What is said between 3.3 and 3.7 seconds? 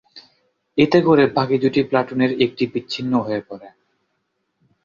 পড়ে।